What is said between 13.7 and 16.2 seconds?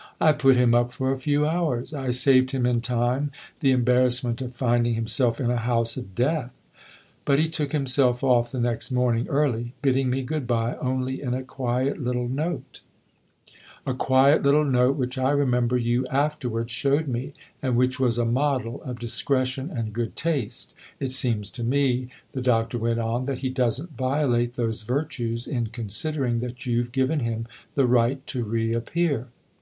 THE OTHER HOUSE 107" A quiet little note which I remember you